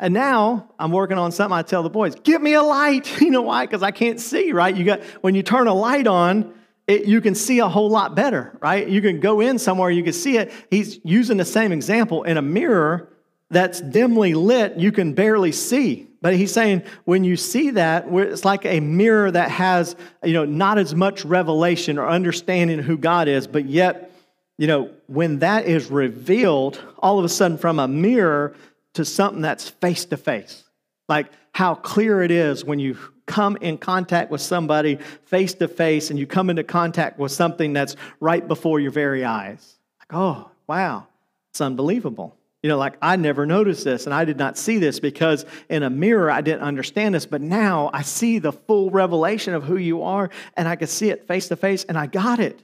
[0.00, 1.56] And now I'm working on something.
[1.56, 3.64] I tell the boys, "Give me a light." You know why?
[3.64, 4.52] Because I can't see.
[4.52, 4.74] Right?
[4.74, 6.52] You got when you turn a light on,
[6.86, 8.56] it, you can see a whole lot better.
[8.60, 8.88] Right?
[8.88, 10.52] You can go in somewhere, you can see it.
[10.70, 13.08] He's using the same example in a mirror
[13.50, 14.76] that's dimly lit.
[14.76, 16.08] You can barely see.
[16.20, 20.46] But he's saying when you see that, it's like a mirror that has, you know,
[20.46, 24.10] not as much revelation or understanding who God is, but yet,
[24.56, 28.56] you know, when that is revealed, all of a sudden from a mirror
[28.94, 30.64] to something that's face to face.
[31.08, 36.10] Like how clear it is when you come in contact with somebody face to face
[36.10, 39.78] and you come into contact with something that's right before your very eyes.
[40.00, 41.06] Like, oh, wow,
[41.50, 42.36] it's unbelievable.
[42.62, 45.82] You know, like I never noticed this and I did not see this because in
[45.82, 49.76] a mirror I didn't understand this, but now I see the full revelation of who
[49.76, 52.62] you are and I can see it face to face and I got it.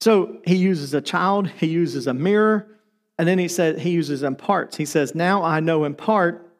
[0.00, 2.66] So he uses a child, he uses a mirror,
[3.20, 4.78] and then he said he uses in parts.
[4.78, 6.50] He says, Now I know in part,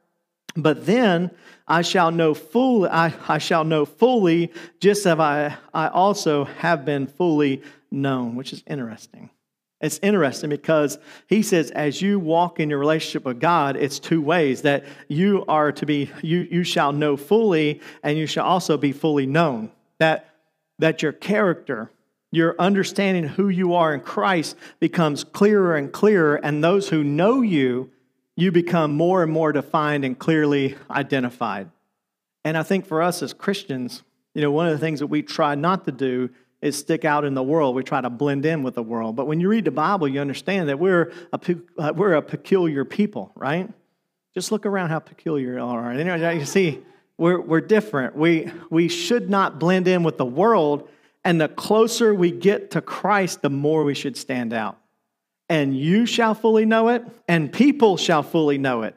[0.54, 1.30] but then
[1.66, 6.84] I shall know fully, I, I shall know fully, just as I, I also have
[6.84, 9.30] been fully known, which is interesting.
[9.80, 14.20] It's interesting because he says, as you walk in your relationship with God, it's two
[14.20, 18.76] ways that you are to be, you, you shall know fully, and you shall also
[18.76, 19.70] be fully known.
[19.98, 20.34] That,
[20.78, 21.90] that your character,
[22.30, 27.42] your understanding who you are in Christ becomes clearer and clearer, and those who know
[27.42, 27.90] you,
[28.36, 31.70] you become more and more defined and clearly identified.
[32.44, 34.02] And I think for us as Christians,
[34.34, 36.30] you know, one of the things that we try not to do
[36.62, 37.74] is stick out in the world.
[37.74, 39.16] We try to blend in with the world.
[39.16, 41.40] But when you read the Bible, you understand that we're a,
[41.78, 43.68] uh, we're a peculiar people, right?
[44.34, 45.90] Just look around how peculiar you are.
[45.90, 46.80] And you see,
[47.18, 48.14] we're, we're different.
[48.14, 50.88] We, we should not blend in with the world.
[51.24, 54.78] And the closer we get to Christ, the more we should stand out.
[55.48, 58.94] And you shall fully know it, and people shall fully know it.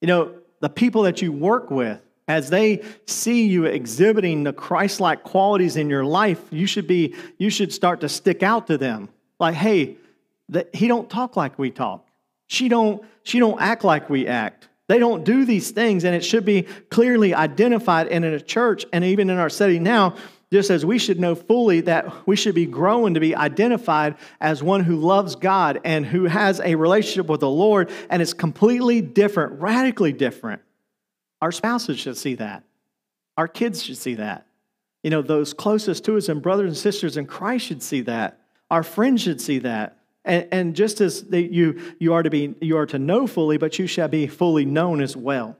[0.00, 5.22] You know, the people that you work with, as they see you exhibiting the Christ-like
[5.22, 9.08] qualities in your life, you should be you should start to stick out to them.
[9.38, 9.96] Like, hey,
[10.72, 12.06] he don't talk like we talk.
[12.48, 14.68] She don't she don't act like we act.
[14.88, 18.08] They don't do these things, and it should be clearly identified.
[18.08, 20.16] And in a church, and even in our setting now,
[20.52, 24.62] just as we should know fully that we should be growing to be identified as
[24.62, 29.00] one who loves God and who has a relationship with the Lord, and it's completely
[29.00, 30.62] different, radically different
[31.40, 32.64] our spouses should see that.
[33.36, 34.46] Our kids should see that.
[35.02, 38.40] You know, those closest to us and brothers and sisters in Christ should see that.
[38.70, 39.98] Our friends should see that.
[40.24, 43.58] And, and just as the, you, you are to be, you are to know fully,
[43.58, 45.56] but you shall be fully known as well.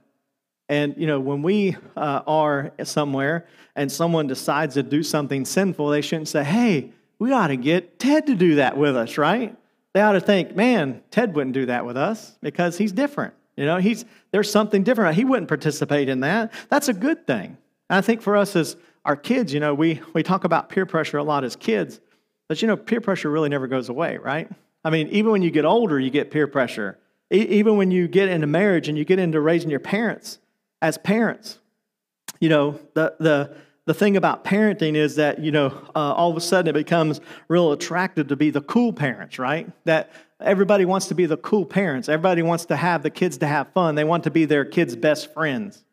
[0.68, 5.88] And you know, when we uh, are somewhere and someone decides to do something sinful,
[5.88, 9.56] they shouldn't say, "Hey, we ought to get Ted to do that with us," right?
[9.92, 13.64] They ought to think, "Man, Ted wouldn't do that with us because he's different." You
[13.64, 15.16] know, he's, there's something different.
[15.16, 16.52] He wouldn't participate in that.
[16.68, 17.56] That's a good thing.
[17.88, 20.84] And I think for us as our kids, you know, we, we talk about peer
[20.84, 22.00] pressure a lot as kids,
[22.48, 24.48] but you know, peer pressure really never goes away, right?
[24.84, 26.98] I mean, even when you get older, you get peer pressure.
[27.32, 30.38] E- even when you get into marriage and you get into raising your parents
[30.82, 31.58] as parents,
[32.40, 36.36] you know, the, the, the thing about parenting is that you know uh, all of
[36.36, 39.70] a sudden it becomes real attractive to be the cool parents right?
[39.84, 40.10] That
[40.40, 42.08] everybody wants to be the cool parents.
[42.08, 43.94] Everybody wants to have the kids to have fun.
[43.94, 45.84] They want to be their kids best friends.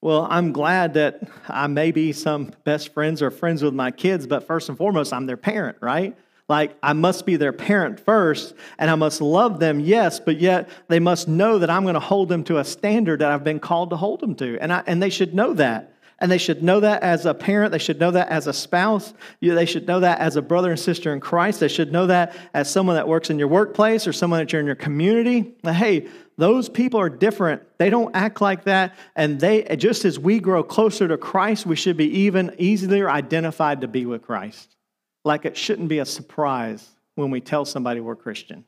[0.00, 4.26] Well i'm glad that i may be some best friends or friends with my kids
[4.26, 6.14] but first and foremost i'm their parent right
[6.48, 10.68] like i must be their parent first and i must love them yes but yet
[10.88, 13.60] they must know that i'm going to hold them to a standard that i've been
[13.60, 16.62] called to hold them to and, I, and they should know that and they should
[16.62, 17.72] know that as a parent.
[17.72, 19.12] They should know that as a spouse.
[19.40, 21.60] They should know that as a brother and sister in Christ.
[21.60, 24.60] They should know that as someone that works in your workplace or someone that you're
[24.60, 25.54] in your community.
[25.64, 27.62] Hey, those people are different.
[27.78, 28.94] They don't act like that.
[29.16, 33.80] And they, just as we grow closer to Christ, we should be even easier identified
[33.80, 34.76] to be with Christ.
[35.24, 38.64] Like it shouldn't be a surprise when we tell somebody we're Christian.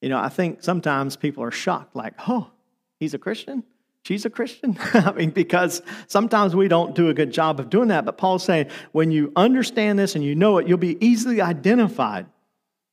[0.00, 2.50] You know, I think sometimes people are shocked, like, oh,
[3.00, 3.64] he's a Christian?
[4.08, 4.76] she's a Christian?
[4.94, 8.06] I mean, because sometimes we don't do a good job of doing that.
[8.06, 12.26] But Paul's saying, when you understand this and you know it, you'll be easily identified.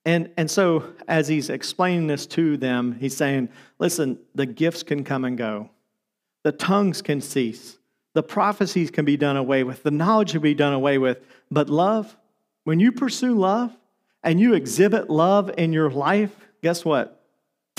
[0.03, 5.03] And, and so, as he's explaining this to them, he's saying, listen, the gifts can
[5.03, 5.71] come and go,
[6.43, 7.79] the tongues can cease,
[8.13, 11.25] the prophecies can be done away with, the knowledge can be done away with.
[11.49, 12.15] But love,
[12.65, 13.75] when you pursue love
[14.21, 17.23] and you exhibit love in your life, guess what?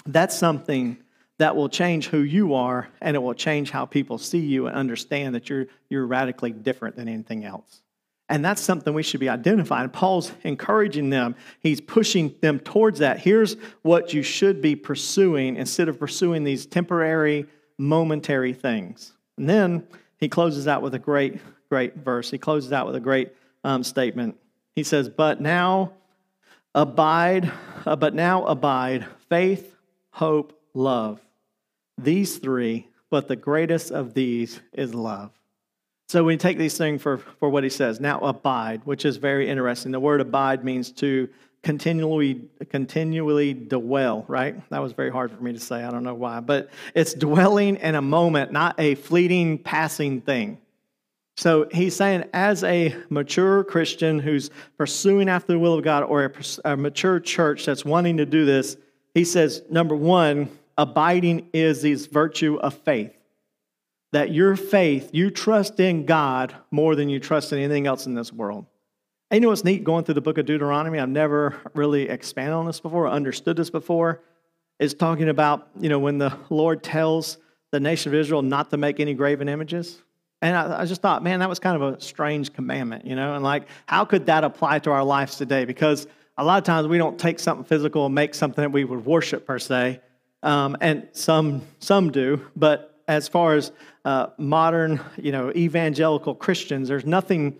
[0.06, 0.96] That's something
[1.38, 4.76] that will change who you are and it will change how people see you and
[4.76, 7.82] understand that you're, you're radically different than anything else.
[8.28, 9.88] And that's something we should be identifying.
[9.90, 13.18] Paul's encouraging them, he's pushing them towards that.
[13.18, 17.46] Here's what you should be pursuing instead of pursuing these temporary,
[17.78, 19.12] momentary things.
[19.36, 19.86] And then
[20.18, 22.30] he closes out with a great, great verse.
[22.30, 24.36] He closes out with a great um, statement.
[24.76, 25.92] He says, But now
[26.74, 27.50] abide,
[27.84, 29.74] uh, but now abide faith,
[30.10, 31.20] hope, love.
[31.98, 35.32] These three, but the greatest of these is love.
[36.08, 37.98] So we take these things for, for what he says.
[37.98, 39.90] Now abide, which is very interesting.
[39.90, 41.28] The word abide means to
[41.62, 44.68] continually continually dwell, right?
[44.70, 45.82] That was very hard for me to say.
[45.82, 50.58] I don't know why, but it's dwelling in a moment, not a fleeting passing thing.
[51.36, 56.24] So he's saying, as a mature Christian who's pursuing after the will of God, or
[56.24, 58.76] a, a mature church that's wanting to do this,
[59.12, 63.12] he says, number one, abiding is this virtue of faith.
[64.12, 68.14] That your faith, you trust in God more than you trust in anything else in
[68.14, 68.64] this world.
[69.30, 70.98] And you know what's neat going through the book of Deuteronomy?
[70.98, 74.22] I've never really expanded on this before, understood this before.
[74.78, 77.38] Is talking about, you know, when the Lord tells
[77.72, 80.02] the nation of Israel not to make any graven images.
[80.42, 83.34] And I, I, just thought, man, that was kind of a strange commandment, you know?
[83.34, 85.64] And like, how could that apply to our lives today?
[85.64, 88.84] Because a lot of times we don't take something physical and make something that we
[88.84, 90.00] would worship per se.
[90.42, 92.46] Um, and some, some do.
[92.54, 93.72] But as far as
[94.04, 97.56] uh, modern, you know, evangelical Christians, there's nothing,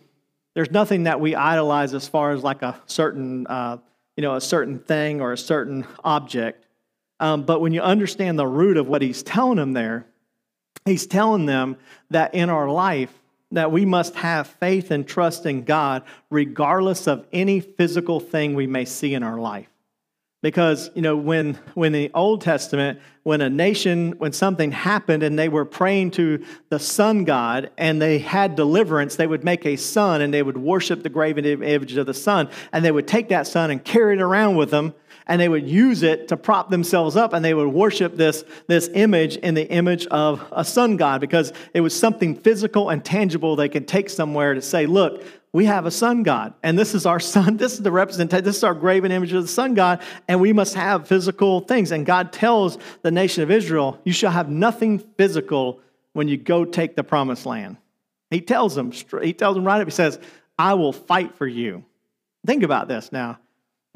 [0.55, 3.79] there's nothing that we idolize as far as like a certain, uh,
[4.17, 6.67] you know, a certain thing or a certain object.
[7.21, 10.07] Um, but when you understand the root of what he's telling them there,
[10.87, 11.77] he's telling them
[12.11, 13.13] that in our life
[13.53, 18.67] that we must have faith and trust in God regardless of any physical thing we
[18.67, 19.69] may see in our life.
[20.43, 25.39] Because, you know, when, when the Old Testament, when a nation, when something happened and
[25.39, 29.77] they were praying to the sun god and they had deliverance, they would make a
[29.77, 32.49] sun and they would worship the graven image of the sun.
[32.73, 34.95] And they would take that sun and carry it around with them
[35.27, 38.89] and they would use it to prop themselves up and they would worship this, this
[38.95, 43.57] image in the image of a sun god because it was something physical and tangible
[43.57, 47.07] they could take somewhere to say, look, we have a sun god and this is
[47.07, 50.03] our sun this is the representation this is our graven image of the sun god
[50.29, 51.91] and we must have physical things.
[51.91, 55.81] And god tells the nation of israel you shall have nothing physical
[56.13, 57.77] when you go take the promised land.
[58.31, 59.87] He tells them he tells them right up.
[59.87, 60.19] He says
[60.59, 61.85] i will fight for you.
[62.47, 63.39] Think about this now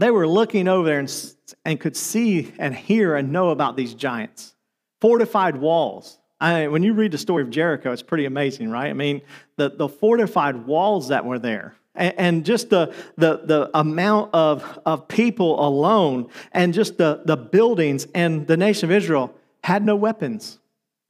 [0.00, 1.34] they were looking over there and,
[1.64, 4.54] and could see and hear and know about these giants.
[5.00, 6.18] Fortified walls.
[6.40, 8.88] I, mean, when you read the story of Jericho, it's pretty amazing, right?
[8.88, 9.20] I mean,
[9.56, 15.06] the, the fortified walls that were there, and, just the, the, the amount of, of
[15.06, 20.60] people alone, and just the, the buildings, and the nation of Israel had no weapons.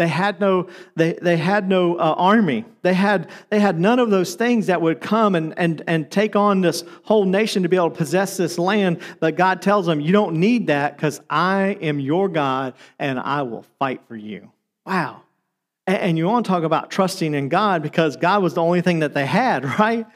[0.01, 2.65] They had no, they, they had no uh, army.
[2.81, 6.35] They had, they had none of those things that would come and, and, and take
[6.35, 9.03] on this whole nation to be able to possess this land.
[9.21, 13.43] But God tells them, You don't need that because I am your God and I
[13.43, 14.51] will fight for you.
[14.87, 15.21] Wow.
[15.87, 18.81] And, and you want to talk about trusting in God because God was the only
[18.81, 20.07] thing that they had, right?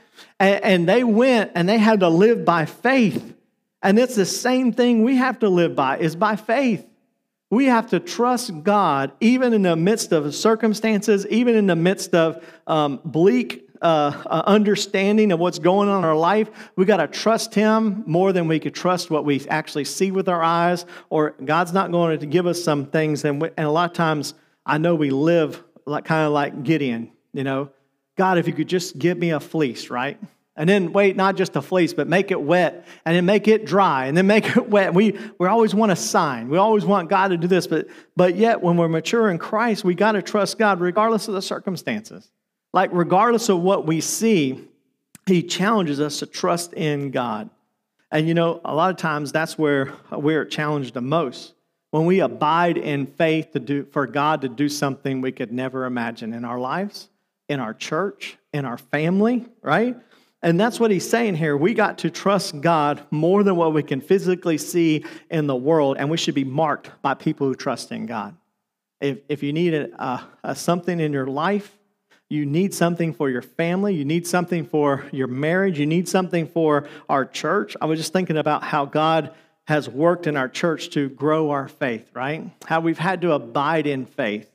[0.40, 3.34] And, and they went and they had to live by faith.
[3.82, 6.86] And it's the same thing we have to live by, is by faith.
[7.54, 12.12] We have to trust God even in the midst of circumstances, even in the midst
[12.12, 16.50] of um, bleak uh, uh, understanding of what's going on in our life.
[16.74, 20.28] We got to trust Him more than we could trust what we actually see with
[20.28, 23.24] our eyes, or God's not going to give us some things.
[23.24, 24.34] And, we, and a lot of times,
[24.66, 27.70] I know we live like kind of like Gideon, you know,
[28.16, 30.18] God, if you could just give me a fleece, right?
[30.56, 33.66] And then wait, not just a fleece, but make it wet and then make it
[33.66, 34.94] dry and then make it wet.
[34.94, 36.48] We, we always want a sign.
[36.48, 39.84] We always want God to do this, but, but yet when we're mature in Christ,
[39.84, 42.30] we got to trust God regardless of the circumstances.
[42.72, 44.68] Like, regardless of what we see,
[45.26, 47.50] He challenges us to trust in God.
[48.10, 51.54] And you know, a lot of times that's where we're challenged the most.
[51.90, 55.84] When we abide in faith to do, for God to do something we could never
[55.84, 57.08] imagine in our lives,
[57.48, 59.96] in our church, in our family, right?
[60.44, 61.56] And that's what he's saying here.
[61.56, 65.96] We got to trust God more than what we can physically see in the world,
[65.98, 68.36] and we should be marked by people who trust in God.
[69.00, 71.78] If, if you need a, a, something in your life,
[72.28, 76.46] you need something for your family, you need something for your marriage, you need something
[76.46, 77.74] for our church.
[77.80, 79.32] I was just thinking about how God
[79.66, 82.50] has worked in our church to grow our faith, right?
[82.66, 84.50] How we've had to abide in faith.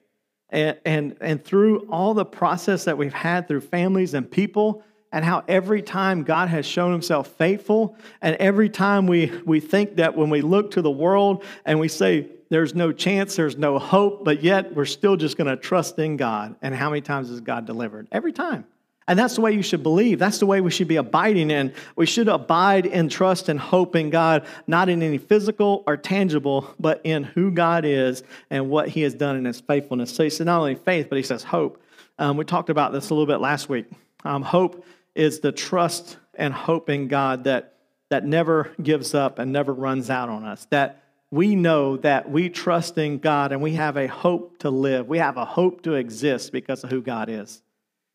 [0.51, 5.25] And, and, and through all the process that we've had through families and people, and
[5.25, 10.15] how every time God has shown himself faithful, and every time we, we think that
[10.15, 14.25] when we look to the world and we say, there's no chance, there's no hope,
[14.25, 16.55] but yet we're still just going to trust in God.
[16.61, 18.07] And how many times has God delivered?
[18.11, 18.65] Every time.
[19.07, 20.19] And that's the way you should believe.
[20.19, 21.73] That's the way we should be abiding in.
[21.95, 26.75] We should abide in trust and hope in God, not in any physical or tangible,
[26.79, 30.13] but in who God is and what He has done in His faithfulness.
[30.13, 31.81] So He said not only faith, but He says hope.
[32.19, 33.87] Um, we talked about this a little bit last week.
[34.25, 34.85] Um, hope
[35.19, 37.75] is the trust and hope in God that,
[38.09, 40.65] that never gives up and never runs out on us.
[40.69, 45.09] That we know that we trust in God and we have a hope to live.
[45.09, 47.61] We have a hope to exist because of who God is.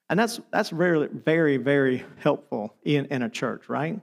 [0.08, 4.00] And that's, that's very, very, very helpful in, in a church, right?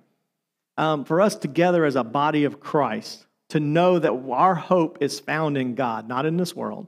[0.78, 5.20] Um, for us together as a body of Christ to know that our hope is
[5.20, 6.88] found in God, not in this world,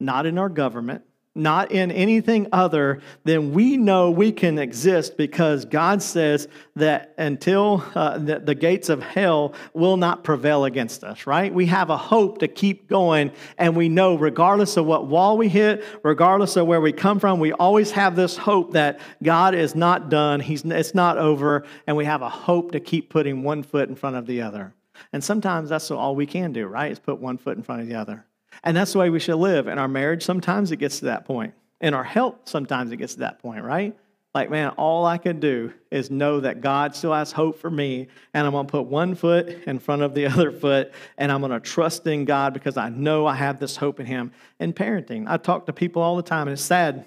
[0.00, 1.04] not in our government,
[1.36, 7.84] not in anything other than we know we can exist because God says that until
[7.94, 11.52] uh, the, the, gates of hell will not prevail against us, right?
[11.52, 15.48] We have a hope to keep going, and we know regardless of what wall we
[15.48, 19.74] hit, regardless of where we come from, we always have this hope that God is
[19.74, 23.62] not done, He's, it's not over, and we have a hope to keep putting one
[23.62, 24.74] foot in front of the other.
[25.12, 26.92] And sometimes that's all we can do, right?
[26.92, 28.25] Is put one foot in front of the other.
[28.66, 29.68] And that's the way we should live.
[29.68, 31.54] In our marriage, sometimes it gets to that point.
[31.80, 33.96] In our health, sometimes it gets to that point, right?
[34.34, 38.08] Like, man, all I can do is know that God still has hope for me,
[38.34, 41.60] and I'm to put one foot in front of the other foot, and I'm to
[41.60, 44.32] trust in God because I know I have this hope in Him.
[44.58, 47.06] In parenting, I talk to people all the time, and it's sad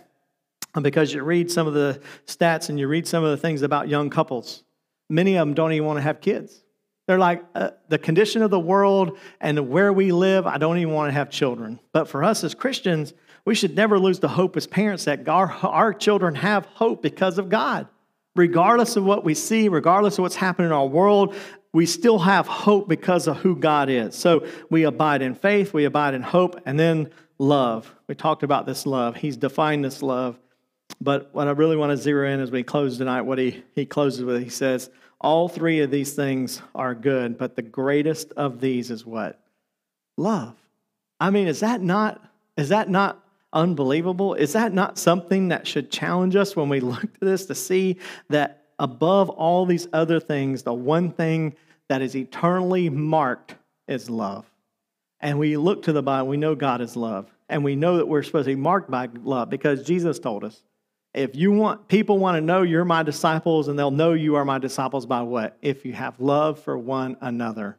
[0.82, 3.89] because you read some of the stats and you read some of the things about
[3.89, 4.64] young couples.
[5.10, 6.64] Many of them don't even want to have kids
[7.10, 10.93] they're like, uh, the condition of the world and where we live, I don't even
[10.93, 11.80] want to have children.
[11.91, 15.51] But for us as Christians, we should never lose the hope as parents that our,
[15.64, 17.88] our children have hope because of God.
[18.36, 21.34] Regardless of what we see, regardless of what's happening in our world,
[21.74, 24.14] we still have hope because of who God is.
[24.14, 27.91] So we abide in faith, we abide in hope, and then love.
[28.07, 29.16] We talked about this love.
[29.16, 30.38] He's defined this love.
[31.01, 33.88] But what I really want to zero in as we close tonight, what he, he
[33.88, 34.91] closes with, he says,
[35.22, 39.39] all three of these things are good, but the greatest of these is what?
[40.17, 40.55] Love.
[41.20, 42.24] I mean, is that not
[42.57, 44.34] is that not unbelievable?
[44.34, 47.97] Is that not something that should challenge us when we look to this to see
[48.30, 51.55] that above all these other things, the one thing
[51.88, 53.55] that is eternally marked
[53.88, 54.45] is love.
[55.20, 57.30] And we look to the Bible, we know God is love.
[57.49, 60.63] And we know that we're supposed to be marked by love because Jesus told us
[61.14, 64.45] if you want people want to know you're my disciples and they'll know you are
[64.45, 65.57] my disciples by what?
[65.62, 67.78] If you have love for one another.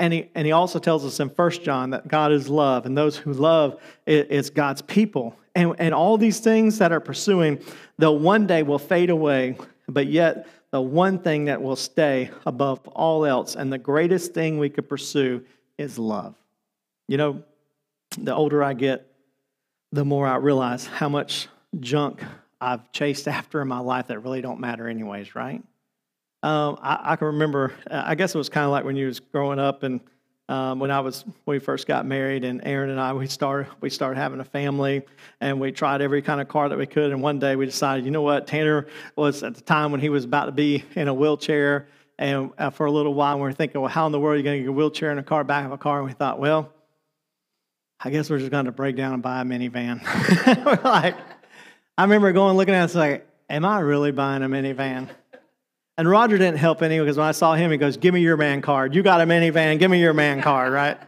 [0.00, 2.98] And he, and he also tells us in First john that god is love and
[2.98, 5.36] those who love is god's people.
[5.56, 7.60] And, and all these things that are pursuing
[7.98, 9.56] they'll one day will fade away
[9.88, 14.58] but yet the one thing that will stay above all else and the greatest thing
[14.58, 15.44] we could pursue
[15.78, 16.34] is love.
[17.06, 17.44] You know
[18.18, 19.10] the older i get
[19.92, 21.48] the more i realize how much
[21.80, 22.22] junk
[22.60, 25.62] I've chased after in my life that really don't matter anyways, right?
[26.42, 29.18] Um, I, I, can remember, I guess it was kind of like when you was
[29.18, 30.00] growing up and
[30.46, 33.88] um, when I was we first got married and Aaron and I we started we
[33.88, 35.02] started having a family
[35.40, 38.04] and we tried every kind of car that we could and one day we decided
[38.04, 38.46] you know what?
[38.46, 38.86] Tanner
[39.16, 41.88] was at the time when he was about to be in a wheelchair
[42.18, 44.36] and uh, for a little while we were thinking well how in the world are
[44.36, 46.00] you going to get a wheelchair in a car back of a car?
[46.00, 46.70] And we thought well
[48.00, 50.02] I guess we're just going to break down and buy a minivan.
[50.64, 51.16] We're like
[51.96, 55.08] I remember going looking at it, like, am I really buying a minivan?
[55.96, 58.36] And Roger didn't help any because when I saw him, he goes, Give me your
[58.36, 58.94] man card.
[58.94, 60.98] You got a minivan, give me your man card, right?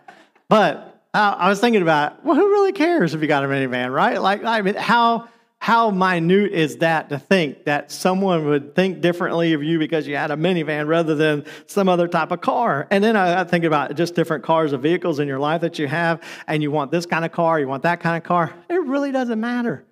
[0.49, 4.21] But I, was thinking about, well, who really cares if you got a minivan, right?
[4.21, 5.29] Like, I mean, how
[5.59, 10.15] how minute is that to think that someone would think differently of you because you
[10.15, 12.87] had a minivan rather than some other type of car?
[12.91, 15.79] And then I, I think about just different cars or vehicles in your life that
[15.79, 18.55] you have, and you want this kind of car, you want that kind of car.
[18.69, 19.86] It really doesn't matter.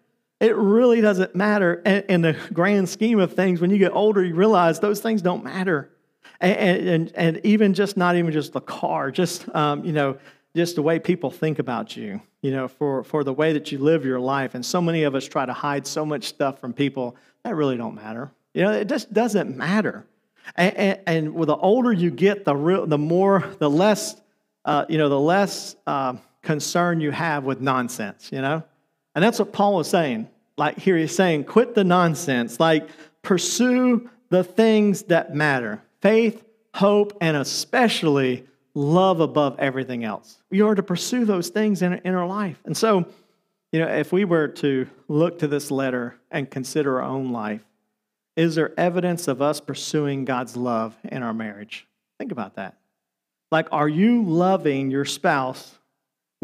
[0.44, 3.62] It really doesn't matter in the grand scheme of things.
[3.62, 5.88] When you get older, you realize those things don't matter.
[6.38, 10.18] And, and, and even just not even just the car, just, um, you know,
[10.54, 13.78] just the way people think about you, you know, for, for the way that you
[13.78, 14.54] live your life.
[14.54, 17.78] And so many of us try to hide so much stuff from people that really
[17.78, 18.30] don't matter.
[18.52, 20.04] You know, it just doesn't matter.
[20.56, 24.20] And, and, and the older you get, the, real, the more, the less,
[24.66, 28.62] uh, you know, the less uh, concern you have with nonsense, you know?
[29.14, 32.88] And that's what Paul was saying like here he's saying, quit the nonsense, like
[33.22, 36.44] pursue the things that matter faith,
[36.74, 40.42] hope, and especially love above everything else.
[40.50, 42.60] We are to pursue those things in, in our life.
[42.66, 43.06] And so,
[43.72, 47.62] you know, if we were to look to this letter and consider our own life,
[48.36, 51.86] is there evidence of us pursuing God's love in our marriage?
[52.18, 52.76] Think about that.
[53.50, 55.78] Like, are you loving your spouse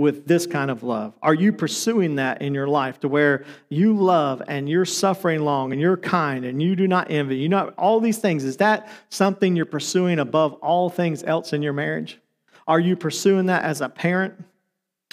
[0.00, 1.14] with this kind of love?
[1.22, 5.72] Are you pursuing that in your life to where you love and you're suffering long
[5.72, 7.36] and you're kind and you do not envy?
[7.36, 8.44] You know, all these things.
[8.44, 12.18] Is that something you're pursuing above all things else in your marriage?
[12.66, 14.34] Are you pursuing that as a parent?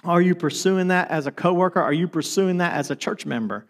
[0.04, 1.82] Are you pursuing that as a coworker?
[1.82, 3.66] Are you pursuing that as a church member?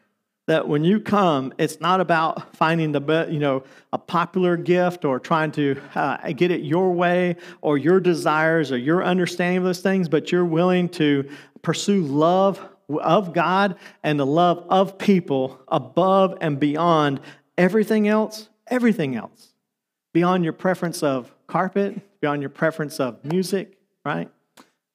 [0.48, 5.06] That when you come, it's not about finding the best, you know a popular gift
[5.06, 9.64] or trying to uh, get it your way or your desires or your understanding of
[9.64, 11.30] those things, but you're willing to
[11.62, 17.20] pursue love of God and the love of people above and beyond
[17.58, 19.54] everything else, everything else,
[20.14, 24.30] beyond your preference of carpet, beyond your preference of music, right?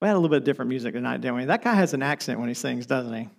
[0.01, 1.45] We had a little bit of different music tonight, didn't we?
[1.45, 3.29] That guy has an accent when he sings, doesn't he?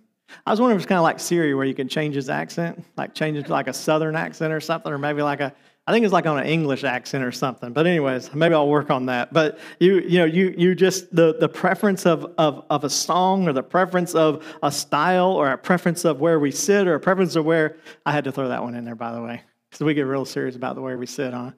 [0.45, 2.83] I was wondering if it's kind of like Siri, where you can change his accent,
[2.97, 5.53] like change it to like a Southern accent or something, or maybe like a,
[5.87, 7.71] I think it's like on an English accent or something.
[7.71, 9.33] But anyways, maybe I'll work on that.
[9.33, 13.47] But you, you know, you, you just the the preference of of of a song,
[13.47, 16.99] or the preference of a style, or a preference of where we sit, or a
[16.99, 19.85] preference of where I had to throw that one in there, by the way, because
[19.85, 21.53] we get real serious about the way we sit on.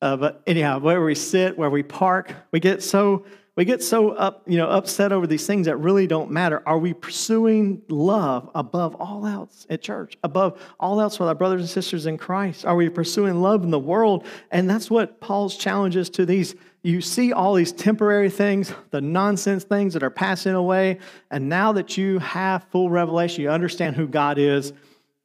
[0.00, 3.26] Uh, but anyhow, where we sit, where we park, we get so
[3.58, 6.62] we get so up, you know, upset over these things that really don't matter.
[6.64, 11.62] Are we pursuing love above all else at church, above all else with our brothers
[11.62, 12.64] and sisters in Christ?
[12.64, 14.24] Are we pursuing love in the world?
[14.52, 16.54] And that's what Paul's challenge is to these.
[16.84, 21.00] You see all these temporary things, the nonsense things that are passing away,
[21.32, 24.72] and now that you have full revelation, you understand who God is,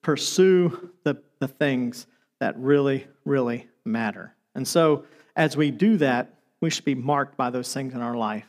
[0.01, 2.07] pursue the, the things
[2.39, 4.33] that really, really matter.
[4.55, 5.05] And so,
[5.35, 8.45] as we do that, we should be marked by those things in our life.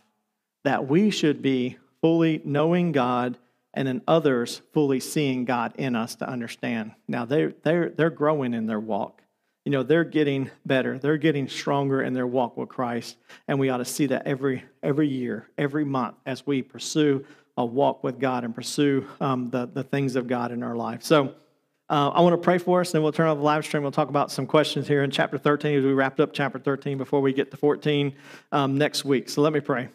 [0.63, 3.37] That we should be fully knowing God
[3.75, 6.93] and in others fully seeing God in us to understand.
[7.09, 9.21] Now they're they're they're growing in their walk.
[9.65, 10.97] You know, they're getting better.
[10.97, 13.17] They're getting stronger in their walk with Christ.
[13.49, 17.25] And we ought to see that every every year, every month as we pursue
[17.57, 21.03] a walk with God and pursue um, the, the things of God in our life.
[21.03, 21.35] So
[21.91, 23.83] uh, I want to pray for us, and then we'll turn on the live stream.
[23.83, 26.97] We'll talk about some questions here in chapter 13 as we wrapped up chapter 13
[26.97, 28.15] before we get to 14
[28.53, 29.29] um, next week.
[29.29, 29.89] So let me pray.